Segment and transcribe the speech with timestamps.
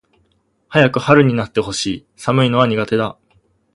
[0.71, 2.05] 早く春になって欲しい。
[2.15, 3.19] 寒いのは苦手だ。